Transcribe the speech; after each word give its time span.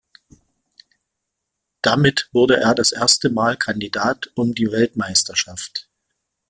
Damit 1.83 2.29
wurde 2.31 2.57
er 2.59 2.73
das 2.73 2.91
erste 2.91 3.29
Mal 3.29 3.55
Kandidat 3.55 4.31
um 4.33 4.55
die 4.55 4.71
Weltmeisterschaft. 4.71 5.89